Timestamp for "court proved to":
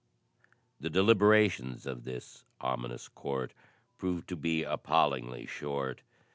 3.07-4.35